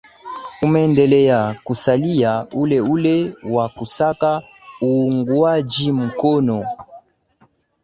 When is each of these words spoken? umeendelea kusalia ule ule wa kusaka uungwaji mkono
umeendelea 0.61 1.59
kusalia 1.63 2.47
ule 2.53 2.81
ule 2.81 3.33
wa 3.43 3.69
kusaka 3.69 4.43
uungwaji 4.81 5.91
mkono 5.91 6.65